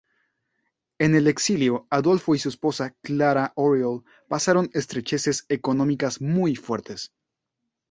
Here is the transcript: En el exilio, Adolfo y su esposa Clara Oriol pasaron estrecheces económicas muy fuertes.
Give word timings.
En 0.97 1.13
el 1.13 1.27
exilio, 1.27 1.85
Adolfo 1.91 2.33
y 2.33 2.39
su 2.39 2.49
esposa 2.49 2.95
Clara 3.03 3.53
Oriol 3.55 4.03
pasaron 4.27 4.71
estrecheces 4.73 5.45
económicas 5.47 6.21
muy 6.21 6.55
fuertes. 6.55 7.13